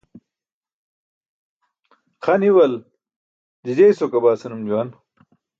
Xa 2.23 2.33
niwal 2.41 2.73
"jijey 3.65 3.93
sokabaa" 3.99 4.39
senum 4.39 4.61
juwan. 4.67 4.89